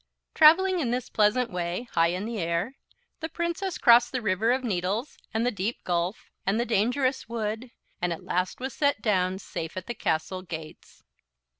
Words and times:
Traveling 0.33 0.79
in 0.79 0.89
this 0.89 1.11
pleasant 1.11 1.51
way, 1.51 1.87
high 1.91 2.07
in 2.07 2.25
the 2.25 2.39
air, 2.39 2.73
the 3.19 3.29
Princess 3.29 3.77
crossed 3.77 4.11
the 4.11 4.19
River 4.19 4.51
of 4.51 4.63
Needles 4.63 5.15
and 5.31 5.45
the 5.45 5.51
deep 5.51 5.83
gulf 5.83 6.31
and 6.43 6.59
the 6.59 6.65
dangerous 6.65 7.29
wood, 7.29 7.69
and 8.01 8.11
at 8.11 8.23
last 8.23 8.59
was 8.59 8.73
set 8.73 9.03
down 9.03 9.37
safe 9.37 9.77
at 9.77 9.85
the 9.85 9.93
castle 9.93 10.41
gates. 10.41 11.03